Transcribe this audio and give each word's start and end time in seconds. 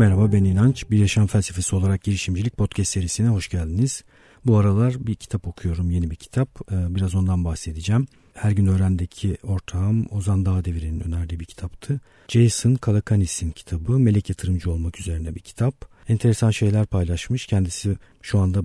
Merhaba 0.00 0.32
ben 0.32 0.44
İnanç. 0.44 0.90
Bir 0.90 0.98
Yaşam 0.98 1.26
Felsefesi 1.26 1.76
olarak 1.76 2.02
girişimcilik 2.02 2.56
podcast 2.56 2.92
serisine 2.92 3.28
hoş 3.28 3.48
geldiniz. 3.48 4.04
Bu 4.46 4.56
aralar 4.56 4.94
bir 5.06 5.14
kitap 5.14 5.46
okuyorum, 5.46 5.90
yeni 5.90 6.10
bir 6.10 6.16
kitap. 6.16 6.72
Ee, 6.72 6.94
biraz 6.94 7.14
ondan 7.14 7.44
bahsedeceğim. 7.44 8.06
Her 8.34 8.50
gün 8.50 8.66
öğrendeki 8.66 9.36
ortağım 9.42 10.06
Ozan 10.10 10.46
Dağdevir'in 10.46 11.00
önerdiği 11.00 11.40
bir 11.40 11.44
kitaptı. 11.44 12.00
Jason 12.28 12.74
Kalakanis'in 12.74 13.50
kitabı 13.50 13.98
Melek 13.98 14.28
Yatırımcı 14.28 14.70
olmak 14.70 15.00
üzerine 15.00 15.34
bir 15.34 15.40
kitap. 15.40 15.74
Enteresan 16.08 16.50
şeyler 16.50 16.86
paylaşmış. 16.86 17.46
Kendisi 17.46 17.96
şu 18.22 18.38
anda 18.38 18.62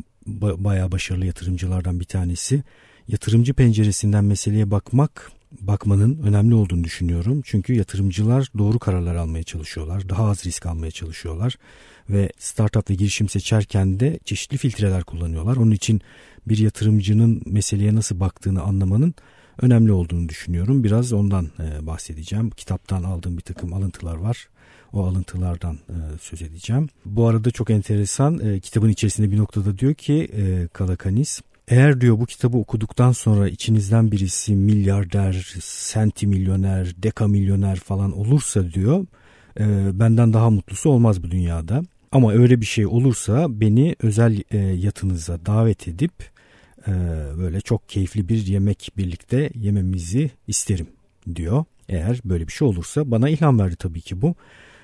bayağı 0.57 0.91
başarılı 0.91 1.25
yatırımcılardan 1.25 1.99
bir 1.99 2.05
tanesi. 2.05 2.63
Yatırımcı 3.07 3.53
penceresinden 3.53 4.25
meseleye 4.25 4.71
bakmak 4.71 5.31
bakmanın 5.61 6.19
önemli 6.23 6.55
olduğunu 6.55 6.83
düşünüyorum. 6.83 7.41
Çünkü 7.45 7.73
yatırımcılar 7.73 8.51
doğru 8.57 8.79
kararlar 8.79 9.15
almaya 9.15 9.43
çalışıyorlar. 9.43 10.09
Daha 10.09 10.25
az 10.25 10.45
risk 10.45 10.65
almaya 10.65 10.91
çalışıyorlar. 10.91 11.55
Ve 12.09 12.31
startup 12.37 12.89
ve 12.89 12.95
girişim 12.95 13.29
seçerken 13.29 13.99
de 13.99 14.19
çeşitli 14.25 14.57
filtreler 14.57 15.03
kullanıyorlar. 15.03 15.57
Onun 15.57 15.71
için 15.71 16.01
bir 16.47 16.57
yatırımcının 16.57 17.41
meseleye 17.45 17.95
nasıl 17.95 18.19
baktığını 18.19 18.61
anlamanın 18.61 19.13
önemli 19.61 19.91
olduğunu 19.91 20.29
düşünüyorum. 20.29 20.83
Biraz 20.83 21.13
ondan 21.13 21.49
e, 21.59 21.87
bahsedeceğim. 21.87 22.49
Kitaptan 22.49 23.03
aldığım 23.03 23.37
bir 23.37 23.41
takım 23.41 23.73
alıntılar 23.73 24.15
var. 24.15 24.47
O 24.93 25.05
alıntılardan 25.05 25.75
e, 25.75 25.97
söz 26.21 26.41
edeceğim. 26.41 26.89
Bu 27.05 27.27
arada 27.27 27.51
çok 27.51 27.69
enteresan 27.69 28.39
e, 28.39 28.59
kitabın 28.59 28.89
içerisinde 28.89 29.31
bir 29.31 29.37
noktada 29.37 29.77
diyor 29.77 29.93
ki 29.93 30.29
Kalakanis 30.73 31.41
eğer 31.67 32.01
diyor 32.01 32.19
bu 32.19 32.25
kitabı 32.25 32.57
okuduktan 32.57 33.11
sonra 33.11 33.49
içinizden 33.49 34.11
birisi 34.11 34.55
milyarder, 34.55 35.53
senti 35.61 36.27
milyoner, 36.27 36.93
deka 36.97 37.27
milyoner 37.27 37.75
falan 37.75 38.17
olursa 38.17 38.71
diyor 38.71 39.05
e, 39.59 39.65
benden 39.99 40.33
daha 40.33 40.49
mutlusu 40.49 40.89
olmaz 40.89 41.23
bu 41.23 41.31
dünyada. 41.31 41.83
Ama 42.11 42.33
öyle 42.33 42.61
bir 42.61 42.65
şey 42.65 42.87
olursa 42.87 43.45
beni 43.49 43.95
özel 44.01 44.41
e, 44.51 44.57
yatınıza 44.57 45.45
davet 45.45 45.87
edip 45.87 46.11
e, 46.87 46.91
böyle 47.37 47.61
çok 47.61 47.89
keyifli 47.89 48.29
bir 48.29 48.47
yemek 48.47 48.91
birlikte 48.97 49.49
yememizi 49.55 50.31
isterim 50.47 50.87
diyor. 51.35 51.65
Eğer 51.89 52.19
böyle 52.25 52.47
bir 52.47 52.51
şey 52.51 52.67
olursa 52.67 53.11
bana 53.11 53.29
ilham 53.29 53.59
verdi 53.59 53.75
tabii 53.75 54.01
ki 54.01 54.21
bu. 54.21 54.35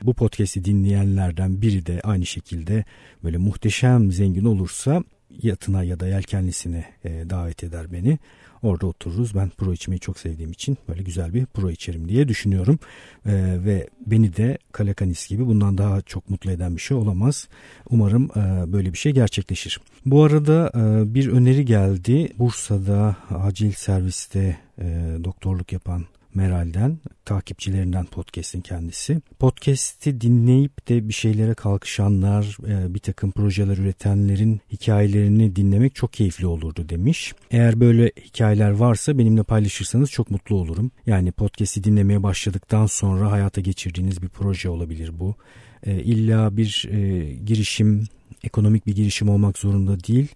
Bu 0.02 0.14
podcast'i 0.14 0.66
dinleyenlerden 0.66 1.62
biri 1.62 1.86
de 1.86 2.02
aynı 2.04 2.26
şekilde 2.26 2.86
böyle 3.24 3.38
muhteşem 3.38 4.12
zengin 4.12 4.46
olursa 4.46 5.04
yatına 5.42 5.84
ya 5.84 6.00
da 6.00 6.08
yelkenlisine 6.08 6.86
e, 7.04 7.30
davet 7.30 7.64
eder 7.64 7.92
beni. 7.92 8.20
Orada 8.62 8.88
otururuz. 8.88 9.36
Ben 9.36 9.50
pro 9.50 9.74
içmeyi 9.74 10.00
çok 10.00 10.20
sevdiğim 10.20 10.52
için 10.52 10.78
böyle 10.90 11.04
güzel 11.04 11.34
bir 11.34 11.46
pro 11.46 11.70
içerim 11.70 12.10
diye 12.10 12.28
düşünüyorum. 12.28 12.80
E, 13.26 13.34
ve 13.66 13.90
beni 14.06 14.36
de 14.36 14.58
Kalakanis 14.72 15.28
gibi 15.28 15.46
bundan 15.46 15.78
daha 15.78 16.02
çok 16.02 16.30
mutlu 16.30 16.52
eden 16.52 16.76
bir 16.76 16.82
şey 16.82 16.98
olamaz. 16.98 17.48
Umarım 17.90 18.30
e, 18.36 18.74
böyle 18.74 18.94
bir 18.94 18.98
şey 18.98 19.12
gerçekleşir. 19.12 19.80
Bu 20.06 20.24
arada 20.24 20.72
e, 20.76 21.14
bir 21.14 21.28
öneri 21.28 21.66
geldi. 21.66 22.34
Bursa'da 22.40 23.16
acil 23.30 23.72
serviste 23.72 24.58
e, 24.82 25.18
doktorluk 25.24 25.74
yapan 25.74 26.06
Meral'den, 26.34 27.00
takipçilerinden 27.26 28.06
podcast'in 28.06 28.62
kendisi. 28.62 29.22
Podcast'i 29.40 30.22
dinleyip 30.22 30.90
de 30.90 31.08
bir 31.08 31.14
şeylere 31.14 31.54
kalkışanlar, 31.54 32.58
e, 32.68 32.94
bir 32.94 33.00
takım 33.00 33.32
projeler 33.32 33.78
üretenlerin 33.78 34.62
hikayelerini 34.72 35.56
dinlemek 35.56 35.96
çok 35.96 36.14
keyifli 36.14 36.48
olurdu 36.48 36.90
demiş. 36.90 37.34
Eğer 37.52 37.80
böyle 37.80 38.12
hikayeler 38.26 38.72
varsa 38.72 39.18
benimle 39.18 39.44
paylaşırsanız 39.44 40.12
çok 40.12 40.32
mutlu 40.32 40.56
olurum. 40.56 40.92
Yani 41.06 41.32
podcast'i 41.32 41.84
dinlemeye 41.84 42.24
başladıktan 42.24 42.86
sonra 42.86 43.32
hayata 43.32 43.62
geçirdiğiniz 43.62 44.22
bir 44.22 44.30
proje 44.30 44.70
olabilir 44.70 45.20
bu. 45.20 45.36
E, 45.84 46.04
illa 46.04 46.58
bir 46.58 46.88
e, 46.92 47.34
girişim, 47.34 48.08
ekonomik 48.44 48.88
bir 48.88 48.96
girişim 48.96 49.30
olmak 49.30 49.58
zorunda 49.58 50.04
değil 50.04 50.28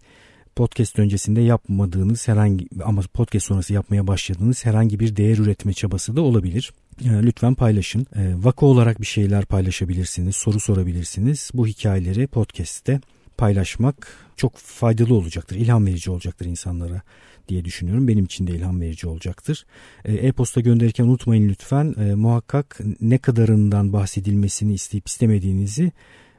podcast 0.56 1.00
öncesinde 1.00 1.42
yapmadığınız 1.42 2.28
herhangi 2.28 2.68
ama 2.84 3.02
podcast 3.14 3.46
sonrası 3.46 3.74
yapmaya 3.74 4.08
başladığınız 4.08 4.66
herhangi 4.66 5.00
bir 5.00 5.16
değer 5.16 5.38
üretme 5.38 5.74
çabası 5.74 6.16
da 6.16 6.22
olabilir. 6.22 6.74
Ee, 7.04 7.10
lütfen 7.10 7.54
paylaşın. 7.54 8.08
Ee, 8.16 8.34
vaka 8.38 8.66
olarak 8.66 9.02
bir 9.02 9.06
şeyler 9.06 9.46
paylaşabilirsiniz, 9.46 10.36
soru 10.36 10.60
sorabilirsiniz. 10.60 11.52
Bu 11.54 11.68
hikayeleri 11.68 12.28
podcast'te 12.28 13.00
paylaşmak 13.38 14.08
çok 14.36 14.58
faydalı 14.58 15.14
olacaktır, 15.14 15.56
ilham 15.56 15.86
verici 15.86 16.12
olacaktır 16.12 16.46
insanlara 16.46 17.02
diye 17.50 17.66
düşünüyorum. 17.66 18.08
Benim 18.08 18.26
için 18.26 18.48
de 18.48 18.52
ilham 18.52 18.82
verici 18.82 19.08
olacaktır. 19.08 19.66
Ee, 20.06 20.14
e-posta 20.14 20.62
gönderirken 20.62 21.04
unutmayın 21.04 21.50
lütfen 21.50 21.96
muhakkak 22.16 22.80
ne 23.02 23.18
kadarından 23.18 23.94
bahsedilmesini 23.94 24.74
isteyip 24.74 25.08
istemediğinizi 25.08 25.92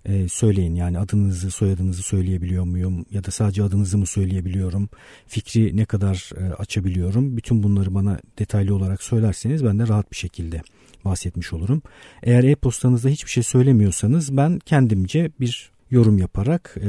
e, 0.06 0.28
söyleyin. 0.28 0.74
Yani 0.74 0.98
adınızı 0.98 1.50
soyadınızı 1.50 2.02
söyleyebiliyor 2.02 2.64
muyum 2.64 3.06
ya 3.10 3.24
da 3.24 3.30
sadece 3.30 3.62
adınızı 3.62 3.98
mı 3.98 4.06
söyleyebiliyorum? 4.06 4.88
Fikri 5.26 5.76
ne 5.76 5.84
kadar 5.84 6.30
e, 6.36 6.54
açabiliyorum? 6.54 7.36
Bütün 7.36 7.62
bunları 7.62 7.94
bana 7.94 8.20
detaylı 8.38 8.74
olarak 8.74 9.02
söylerseniz 9.02 9.64
ben 9.64 9.78
de 9.78 9.88
rahat 9.88 10.10
bir 10.10 10.16
şekilde 10.16 10.62
bahsetmiş 11.04 11.52
olurum. 11.52 11.82
Eğer 12.22 12.44
e-postanızda 12.44 13.08
hiçbir 13.08 13.30
şey 13.30 13.42
söylemiyorsanız 13.42 14.36
ben 14.36 14.58
kendimce 14.58 15.30
bir 15.40 15.70
yorum 15.90 16.18
yaparak 16.18 16.74
e, 16.80 16.88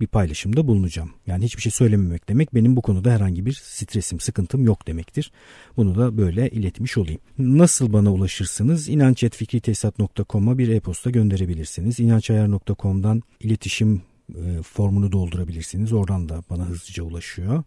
bir 0.00 0.06
paylaşımda 0.06 0.66
bulunacağım. 0.66 1.10
Yani 1.26 1.44
hiçbir 1.44 1.62
şey 1.62 1.72
söylememek 1.72 2.28
demek 2.28 2.54
benim 2.54 2.76
bu 2.76 2.82
konuda 2.82 3.12
herhangi 3.12 3.46
bir 3.46 3.52
stresim, 3.52 4.20
sıkıntım 4.20 4.64
yok 4.64 4.86
demektir. 4.86 5.32
Bunu 5.76 5.94
da 5.98 6.16
böyle 6.16 6.50
iletmiş 6.50 6.98
olayım. 6.98 7.20
Nasıl 7.38 7.92
bana 7.92 8.12
ulaşırsınız? 8.12 8.88
İnançetfikritesat.com'a 8.88 10.58
bir 10.58 10.68
e-posta 10.68 11.10
gönderebilirsiniz. 11.10 12.00
İnançayar.com'dan 12.00 13.22
iletişim 13.40 14.02
e, 14.34 14.62
formunu 14.62 15.12
doldurabilirsiniz. 15.12 15.92
Oradan 15.92 16.28
da 16.28 16.42
bana 16.50 16.64
hızlıca 16.64 17.02
ulaşıyor. 17.02 17.62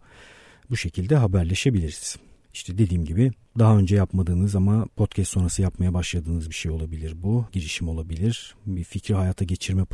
Bu 0.70 0.76
şekilde 0.76 1.16
haberleşebiliriz. 1.16 2.16
İşte 2.54 2.78
dediğim 2.78 3.04
gibi 3.04 3.32
daha 3.58 3.78
önce 3.78 3.96
yapmadığınız 3.96 4.56
ama 4.56 4.86
podcast 4.96 5.30
sonrası 5.30 5.62
yapmaya 5.62 5.94
başladığınız 5.94 6.50
bir 6.50 6.54
şey 6.54 6.72
olabilir 6.72 7.22
bu. 7.22 7.46
Girişim 7.52 7.88
olabilir. 7.88 8.54
Bir 8.66 8.84
fikri 8.84 9.14
hayata 9.14 9.44
geçirme 9.44 9.84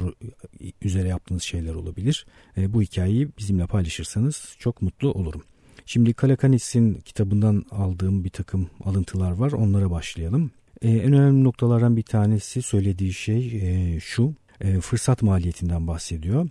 üzere 0.82 1.08
yaptığınız 1.08 1.42
şeyler 1.42 1.74
olabilir. 1.74 2.26
E, 2.56 2.72
bu 2.72 2.82
hikayeyi 2.82 3.28
bizimle 3.38 3.66
paylaşırsanız 3.66 4.56
çok 4.58 4.82
mutlu 4.82 5.12
olurum. 5.12 5.42
Şimdi 5.86 6.14
Kalakanis'in 6.14 6.94
kitabından 6.94 7.64
aldığım 7.70 8.24
bir 8.24 8.30
takım 8.30 8.70
alıntılar 8.84 9.30
var. 9.30 9.52
Onlara 9.52 9.90
başlayalım. 9.90 10.50
E, 10.82 10.90
en 10.90 11.12
önemli 11.12 11.44
noktalardan 11.44 11.96
bir 11.96 12.02
tanesi 12.02 12.62
söylediği 12.62 13.12
şey 13.12 13.56
e, 13.62 14.00
şu. 14.00 14.34
E, 14.60 14.80
fırsat 14.80 15.22
maliyetinden 15.22 15.86
bahsediyor. 15.86 16.48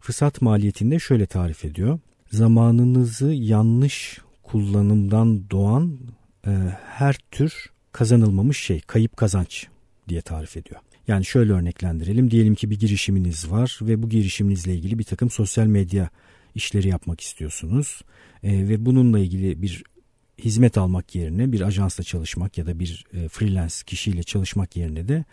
Fırsat 0.00 0.42
maliyetinde 0.42 0.98
şöyle 0.98 1.26
tarif 1.26 1.64
ediyor. 1.64 1.98
Zamanınızı 2.30 3.32
yanlış 3.32 4.18
kullanımdan 4.50 5.50
doğan 5.50 5.98
e, 6.46 6.50
her 6.86 7.16
tür 7.30 7.66
kazanılmamış 7.92 8.58
şey, 8.58 8.80
kayıp 8.80 9.16
kazanç 9.16 9.66
diye 10.08 10.20
tarif 10.20 10.56
ediyor. 10.56 10.80
Yani 11.08 11.24
şöyle 11.24 11.52
örneklendirelim. 11.52 12.30
Diyelim 12.30 12.54
ki 12.54 12.70
bir 12.70 12.78
girişiminiz 12.78 13.50
var 13.50 13.78
ve 13.82 14.02
bu 14.02 14.08
girişiminizle 14.08 14.74
ilgili 14.74 14.98
bir 14.98 15.04
takım 15.04 15.30
sosyal 15.30 15.66
medya 15.66 16.10
işleri 16.54 16.88
yapmak 16.88 17.20
istiyorsunuz. 17.20 18.02
E, 18.42 18.68
ve 18.68 18.86
bununla 18.86 19.18
ilgili 19.18 19.62
bir 19.62 19.84
hizmet 20.38 20.78
almak 20.78 21.14
yerine 21.14 21.52
bir 21.52 21.60
ajansla 21.60 22.04
çalışmak 22.04 22.58
ya 22.58 22.66
da 22.66 22.78
bir 22.78 23.04
e, 23.12 23.28
freelance 23.28 23.74
kişiyle 23.86 24.22
çalışmak 24.22 24.76
yerine 24.76 25.08
de 25.08 25.24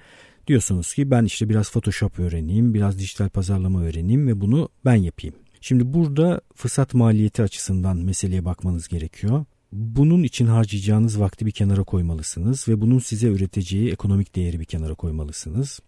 diyorsunuz 0.47 0.93
ki 0.93 1.11
ben 1.11 1.25
işte 1.25 1.49
biraz 1.49 1.71
Photoshop 1.71 2.19
öğreneyim, 2.19 2.73
biraz 2.73 2.99
dijital 2.99 3.29
pazarlama 3.29 3.83
öğreneyim 3.83 4.27
ve 4.27 4.41
bunu 4.41 4.69
ben 4.85 4.95
yapayım. 4.95 5.35
Şimdi 5.67 5.93
burada 5.93 6.41
fırsat 6.55 6.93
maliyeti 6.93 7.43
açısından 7.43 7.97
meseleye 7.97 8.45
bakmanız 8.45 8.87
gerekiyor. 8.87 9.45
Bunun 9.71 10.23
için 10.23 10.45
harcayacağınız 10.45 11.19
vakti 11.19 11.45
bir 11.45 11.51
kenara 11.51 11.83
koymalısınız 11.83 12.67
ve 12.67 12.81
bunun 12.81 12.99
size 12.99 13.27
üreteceği 13.27 13.91
ekonomik 13.91 14.35
değeri 14.35 14.59
bir 14.59 14.65
kenara 14.65 14.93
koymalısınız. 14.93 15.79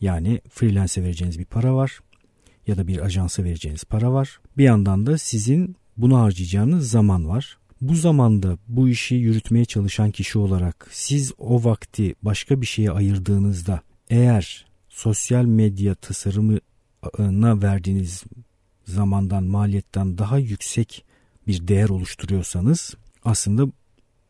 Yani 0.00 0.40
freelance'e 0.50 1.04
vereceğiniz 1.04 1.38
bir 1.38 1.44
para 1.44 1.74
var 1.74 2.00
ya 2.66 2.76
da 2.76 2.86
bir 2.86 2.98
ajansa 2.98 3.44
vereceğiniz 3.44 3.84
para 3.84 4.12
var. 4.12 4.40
Bir 4.56 4.64
yandan 4.64 5.06
da 5.06 5.18
sizin 5.18 5.76
bunu 5.96 6.18
harcayacağınız 6.18 6.90
zaman 6.90 7.28
var. 7.28 7.58
Bu 7.80 7.94
zamanda 7.94 8.58
bu 8.68 8.88
işi 8.88 9.14
yürütmeye 9.14 9.64
çalışan 9.64 10.10
kişi 10.10 10.38
olarak 10.38 10.88
siz 10.90 11.32
o 11.38 11.64
vakti 11.64 12.14
başka 12.22 12.60
bir 12.60 12.66
şeye 12.66 12.90
ayırdığınızda 12.90 13.80
eğer 14.08 14.66
sosyal 14.88 15.44
medya 15.44 15.94
tasarımına 15.94 17.62
verdiğiniz 17.62 18.24
zamandan, 18.90 19.44
maliyetten 19.44 20.18
daha 20.18 20.38
yüksek 20.38 21.04
bir 21.46 21.68
değer 21.68 21.88
oluşturuyorsanız 21.88 22.94
aslında 23.24 23.72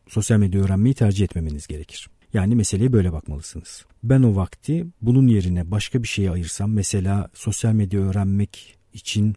sosyal 0.09 0.39
medya 0.39 0.61
öğrenmeyi 0.61 0.95
tercih 0.95 1.25
etmemeniz 1.25 1.67
gerekir. 1.67 2.09
Yani 2.33 2.55
meseleye 2.55 2.93
böyle 2.93 3.12
bakmalısınız. 3.12 3.85
Ben 4.03 4.23
o 4.23 4.37
vakti 4.37 4.87
bunun 5.03 5.27
yerine 5.27 5.71
başka 5.71 6.03
bir 6.03 6.09
şeye 6.09 6.31
ayırsam 6.31 6.73
mesela 6.73 7.29
sosyal 7.35 7.73
medya 7.73 8.01
öğrenmek 8.01 8.79
için 8.95 9.35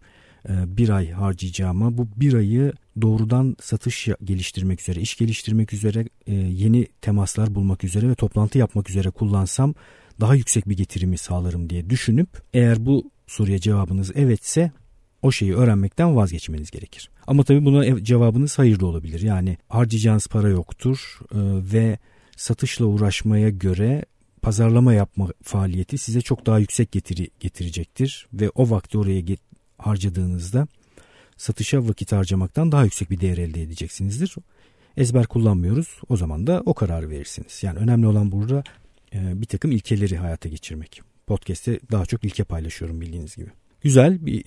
e, 0.49 0.77
bir 0.77 0.89
ay 0.89 1.11
harcayacağıma 1.11 1.97
bu 1.97 2.07
bir 2.15 2.33
ayı 2.33 2.73
doğrudan 3.01 3.55
satış 3.61 4.07
geliştirmek 4.23 4.81
üzere, 4.81 5.01
iş 5.01 5.17
geliştirmek 5.17 5.73
üzere, 5.73 6.05
e, 6.27 6.33
yeni 6.33 6.87
temaslar 7.01 7.55
bulmak 7.55 7.83
üzere 7.83 8.09
ve 8.09 8.15
toplantı 8.15 8.57
yapmak 8.57 8.89
üzere 8.89 9.09
kullansam 9.09 9.73
daha 10.19 10.35
yüksek 10.35 10.69
bir 10.69 10.77
getirimi 10.77 11.17
sağlarım 11.17 11.69
diye 11.69 11.89
düşünüp 11.89 12.29
eğer 12.53 12.85
bu 12.85 13.11
soruya 13.27 13.59
cevabınız 13.59 14.15
evetse 14.15 14.71
o 15.23 15.31
şeyi 15.31 15.55
öğrenmekten 15.55 16.15
vazgeçmeniz 16.15 16.71
gerekir. 16.71 17.09
Ama 17.27 17.43
tabii 17.43 17.65
buna 17.65 18.03
cevabınız 18.03 18.59
hayır 18.59 18.79
da 18.79 18.85
olabilir. 18.85 19.21
Yani 19.21 19.57
harcayacağınız 19.69 20.27
para 20.27 20.49
yoktur 20.49 21.19
e, 21.31 21.37
ve 21.73 21.97
satışla 22.37 22.85
uğraşmaya 22.85 23.49
göre 23.49 24.05
pazarlama 24.41 24.93
yapma 24.93 25.29
faaliyeti 25.43 25.97
size 25.97 26.21
çok 26.21 26.45
daha 26.45 26.59
yüksek 26.59 26.91
getiri 26.91 27.29
getirecektir 27.39 28.27
ve 28.33 28.49
o 28.49 28.69
vakti 28.69 28.97
oraya 28.97 29.19
get 29.19 29.39
harcadığınızda 29.77 30.67
satışa 31.37 31.87
vakit 31.87 32.11
harcamaktan 32.11 32.71
daha 32.71 32.83
yüksek 32.83 33.11
bir 33.11 33.21
değer 33.21 33.37
elde 33.37 33.61
edeceksinizdir. 33.61 34.35
Ezber 34.97 35.25
kullanmıyoruz. 35.25 35.99
O 36.09 36.17
zaman 36.17 36.47
da 36.47 36.63
o 36.65 36.73
kararı 36.73 37.09
verirsiniz. 37.09 37.63
Yani 37.63 37.79
önemli 37.79 38.07
olan 38.07 38.31
burada 38.31 38.63
e, 39.13 39.41
bir 39.41 39.45
takım 39.45 39.71
ilkeleri 39.71 40.17
hayata 40.17 40.49
geçirmek. 40.49 41.01
Podcast'te 41.27 41.79
daha 41.91 42.05
çok 42.05 42.23
ilke 42.23 42.43
paylaşıyorum 42.43 43.01
bildiğiniz 43.01 43.35
gibi. 43.35 43.49
Güzel 43.83 44.25
bir 44.25 44.43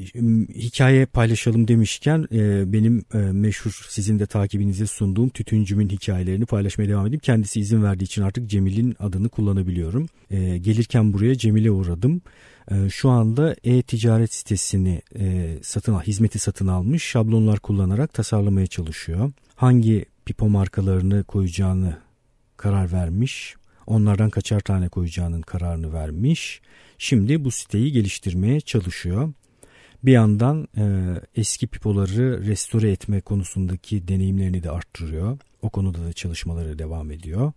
hikaye 0.54 1.06
paylaşalım 1.06 1.68
demişken 1.68 2.26
e, 2.32 2.72
benim 2.72 3.04
e, 3.14 3.18
meşhur 3.18 3.86
sizin 3.88 4.18
de 4.18 4.26
takibinize 4.26 4.86
sunduğum 4.86 5.28
Tütüncüm'ün 5.28 5.88
hikayelerini 5.88 6.46
paylaşmaya 6.46 6.88
devam 6.88 7.06
edeyim. 7.06 7.20
Kendisi 7.20 7.60
izin 7.60 7.82
verdiği 7.82 8.04
için 8.04 8.22
artık 8.22 8.50
Cemil'in 8.50 8.96
adını 8.98 9.28
kullanabiliyorum. 9.28 10.08
E, 10.30 10.58
gelirken 10.58 11.12
buraya 11.12 11.38
Cemil'e 11.38 11.70
uğradım. 11.70 12.22
Şu 12.90 13.10
anda 13.10 13.56
e-ticaret 13.64 14.34
sitesini 14.34 15.02
satın 15.62 15.94
hizmeti 15.94 16.38
satın 16.38 16.66
almış 16.66 17.04
şablonlar 17.04 17.58
kullanarak 17.58 18.14
tasarlamaya 18.14 18.66
çalışıyor. 18.66 19.32
Hangi 19.54 20.04
pipo 20.24 20.48
markalarını 20.48 21.24
koyacağını 21.24 21.96
karar 22.56 22.92
vermiş. 22.92 23.54
Onlardan 23.86 24.30
kaçar 24.30 24.60
tane 24.60 24.88
koyacağının 24.88 25.42
kararını 25.42 25.92
vermiş. 25.92 26.60
Şimdi 26.98 27.44
bu 27.44 27.50
siteyi 27.50 27.92
geliştirmeye 27.92 28.60
çalışıyor. 28.60 29.32
Bir 30.02 30.12
yandan 30.12 30.68
e, 30.76 30.84
eski 31.36 31.66
pipoları 31.66 32.46
restore 32.46 32.90
etme 32.90 33.20
konusundaki 33.20 34.08
deneyimlerini 34.08 34.62
de 34.62 34.70
arttırıyor. 34.70 35.38
O 35.62 35.70
konuda 35.70 36.04
da 36.04 36.12
çalışmaları 36.12 36.78
devam 36.78 37.10
ediyor. 37.10 37.52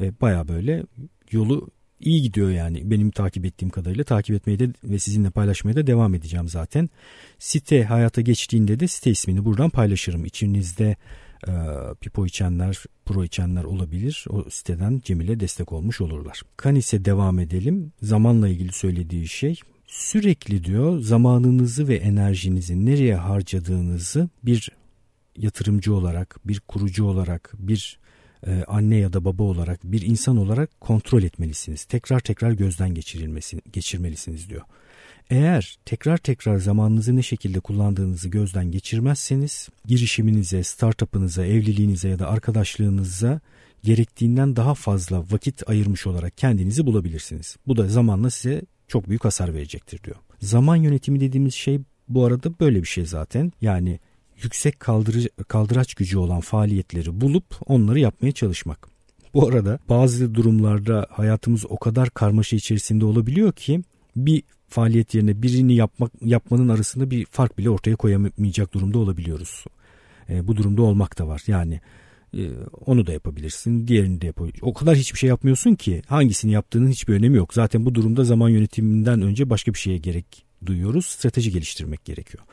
E, 0.00 0.12
Baya 0.20 0.48
böyle 0.48 0.84
yolu 1.30 1.70
iyi 2.00 2.22
gidiyor 2.22 2.50
yani 2.50 2.90
benim 2.90 3.10
takip 3.10 3.44
ettiğim 3.44 3.70
kadarıyla 3.70 4.04
takip 4.04 4.36
etmeye 4.36 4.58
de 4.58 4.68
ve 4.84 4.98
sizinle 4.98 5.30
paylaşmaya 5.30 5.76
da 5.76 5.86
devam 5.86 6.14
edeceğim 6.14 6.48
zaten. 6.48 6.90
Site 7.38 7.84
hayata 7.84 8.20
geçtiğinde 8.20 8.80
de 8.80 8.88
site 8.88 9.10
ismini 9.10 9.44
buradan 9.44 9.70
paylaşırım. 9.70 10.24
İçinizde 10.24 10.96
e, 11.48 11.52
pipo 12.00 12.26
içenler, 12.26 12.84
pro 13.04 13.24
içenler 13.24 13.64
olabilir. 13.64 14.24
O 14.30 14.50
siteden 14.50 15.00
Cemil'e 15.04 15.40
destek 15.40 15.72
olmuş 15.72 16.00
olurlar. 16.00 16.42
Kanis'e 16.56 17.04
devam 17.04 17.38
edelim. 17.38 17.92
Zamanla 18.02 18.48
ilgili 18.48 18.72
söylediği 18.72 19.28
şey 19.28 19.60
sürekli 19.86 20.64
diyor 20.64 20.98
zamanınızı 20.98 21.88
ve 21.88 21.96
enerjinizi 21.96 22.86
nereye 22.86 23.16
harcadığınızı 23.16 24.28
bir 24.42 24.70
yatırımcı 25.36 25.94
olarak, 25.94 26.38
bir 26.44 26.60
kurucu 26.60 27.04
olarak, 27.04 27.52
bir 27.58 27.98
e, 28.46 28.64
anne 28.68 28.96
ya 28.96 29.12
da 29.12 29.24
baba 29.24 29.42
olarak, 29.42 29.80
bir 29.84 30.02
insan 30.02 30.36
olarak 30.36 30.80
kontrol 30.80 31.22
etmelisiniz. 31.22 31.84
Tekrar 31.84 32.20
tekrar 32.20 32.52
gözden 32.52 32.94
geçirilmesi, 32.94 33.60
geçirmelisiniz 33.72 34.50
diyor. 34.50 34.62
Eğer 35.32 35.78
tekrar 35.84 36.16
tekrar 36.16 36.58
zamanınızı 36.58 37.16
ne 37.16 37.22
şekilde 37.22 37.60
kullandığınızı 37.60 38.28
gözden 38.28 38.70
geçirmezseniz 38.70 39.68
girişiminize, 39.84 40.62
startup'ınıza, 40.62 41.46
evliliğinize 41.46 42.08
ya 42.08 42.18
da 42.18 42.28
arkadaşlığınıza 42.28 43.40
gerektiğinden 43.84 44.56
daha 44.56 44.74
fazla 44.74 45.24
vakit 45.30 45.68
ayırmış 45.70 46.06
olarak 46.06 46.38
kendinizi 46.38 46.86
bulabilirsiniz. 46.86 47.56
Bu 47.66 47.76
da 47.76 47.88
zamanla 47.88 48.30
size 48.30 48.62
çok 48.88 49.08
büyük 49.08 49.24
hasar 49.24 49.54
verecektir 49.54 50.02
diyor. 50.04 50.16
Zaman 50.40 50.76
yönetimi 50.76 51.20
dediğimiz 51.20 51.54
şey 51.54 51.80
bu 52.08 52.24
arada 52.24 52.58
böyle 52.60 52.82
bir 52.82 52.88
şey 52.88 53.06
zaten. 53.06 53.52
Yani 53.60 54.00
yüksek 54.42 54.80
kaldırı, 54.80 55.28
kaldıraç 55.48 55.94
gücü 55.94 56.18
olan 56.18 56.40
faaliyetleri 56.40 57.20
bulup 57.20 57.44
onları 57.66 57.98
yapmaya 57.98 58.32
çalışmak. 58.32 58.88
Bu 59.34 59.48
arada 59.48 59.78
bazı 59.88 60.34
durumlarda 60.34 61.06
hayatımız 61.10 61.66
o 61.68 61.76
kadar 61.76 62.10
karmaşa 62.10 62.56
içerisinde 62.56 63.04
olabiliyor 63.04 63.52
ki 63.52 63.82
bir 64.16 64.42
faaliyet 64.72 65.14
yerine 65.14 65.42
birini 65.42 65.74
yapmak 65.74 66.12
yapmanın 66.20 66.68
arasında 66.68 67.10
bir 67.10 67.24
fark 67.24 67.58
bile 67.58 67.70
ortaya 67.70 67.96
koyamayacak 67.96 68.74
durumda 68.74 68.98
olabiliyoruz. 68.98 69.64
E, 70.28 70.46
bu 70.48 70.56
durumda 70.56 70.82
olmak 70.82 71.18
da 71.18 71.28
var. 71.28 71.42
Yani 71.46 71.80
e, 72.36 72.50
onu 72.86 73.06
da 73.06 73.12
yapabilirsin, 73.12 73.88
diğerini 73.88 74.20
de 74.20 74.26
yapabilirsin. 74.26 74.66
O 74.66 74.74
kadar 74.74 74.96
hiçbir 74.96 75.18
şey 75.18 75.28
yapmıyorsun 75.28 75.74
ki 75.74 76.02
hangisini 76.06 76.52
yaptığının 76.52 76.88
hiçbir 76.88 77.14
önemi 77.14 77.36
yok. 77.36 77.54
Zaten 77.54 77.84
bu 77.84 77.94
durumda 77.94 78.24
zaman 78.24 78.48
yönetiminden 78.48 79.22
önce 79.22 79.50
başka 79.50 79.74
bir 79.74 79.78
şeye 79.78 79.98
gerek 79.98 80.44
duyuyoruz. 80.66 81.06
Strateji 81.06 81.50
geliştirmek 81.50 82.04
gerekiyor. 82.04 82.44